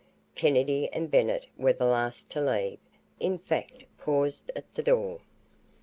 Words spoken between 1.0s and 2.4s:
Bennett were the last